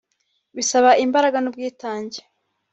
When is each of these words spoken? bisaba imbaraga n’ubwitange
bisaba 0.55 0.89
imbaraga 1.05 1.37
n’ubwitange 1.39 2.19